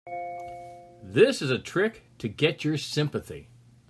[1.03, 3.49] This is a trick to get your sympathy.